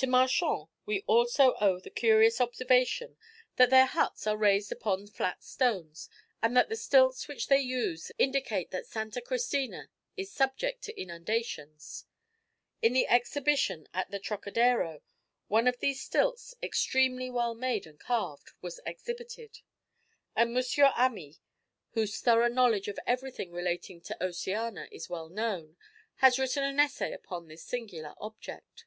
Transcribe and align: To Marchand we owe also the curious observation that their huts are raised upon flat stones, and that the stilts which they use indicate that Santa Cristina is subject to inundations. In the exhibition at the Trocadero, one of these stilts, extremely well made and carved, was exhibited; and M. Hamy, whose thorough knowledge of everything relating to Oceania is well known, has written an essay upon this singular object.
To 0.00 0.06
Marchand 0.06 0.66
we 0.84 1.02
owe 1.08 1.20
also 1.26 1.80
the 1.80 1.88
curious 1.88 2.38
observation 2.38 3.16
that 3.56 3.70
their 3.70 3.86
huts 3.86 4.26
are 4.26 4.36
raised 4.36 4.70
upon 4.70 5.06
flat 5.06 5.42
stones, 5.42 6.10
and 6.42 6.54
that 6.54 6.68
the 6.68 6.76
stilts 6.76 7.26
which 7.28 7.46
they 7.48 7.60
use 7.60 8.12
indicate 8.18 8.72
that 8.72 8.84
Santa 8.86 9.22
Cristina 9.22 9.88
is 10.14 10.30
subject 10.30 10.82
to 10.82 11.00
inundations. 11.00 12.04
In 12.82 12.92
the 12.92 13.08
exhibition 13.08 13.86
at 13.94 14.10
the 14.10 14.18
Trocadero, 14.18 15.00
one 15.48 15.66
of 15.66 15.78
these 15.80 16.02
stilts, 16.02 16.54
extremely 16.62 17.30
well 17.30 17.54
made 17.54 17.86
and 17.86 17.98
carved, 17.98 18.50
was 18.60 18.80
exhibited; 18.84 19.60
and 20.36 20.54
M. 20.54 20.62
Hamy, 20.96 21.38
whose 21.92 22.20
thorough 22.20 22.48
knowledge 22.48 22.88
of 22.88 23.00
everything 23.06 23.50
relating 23.50 24.02
to 24.02 24.22
Oceania 24.22 24.88
is 24.92 25.08
well 25.08 25.30
known, 25.30 25.78
has 26.16 26.38
written 26.38 26.64
an 26.64 26.78
essay 26.78 27.14
upon 27.14 27.48
this 27.48 27.64
singular 27.64 28.12
object. 28.18 28.84